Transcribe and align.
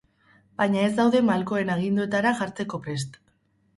Baina 0.61 0.85
ez 0.85 0.93
daude 1.01 1.21
malkoen 1.29 1.71
aginduetara 1.75 2.35
jartzeko 2.41 2.81
prest. 2.87 3.21